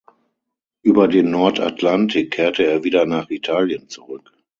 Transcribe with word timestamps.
Über 0.81 1.07
den 1.07 1.29
Nordatlantik 1.29 2.31
kehrte 2.31 2.65
er 2.65 2.83
wieder 2.83 3.05
nach 3.05 3.29
Italien 3.29 3.87
zurück. 3.87 4.31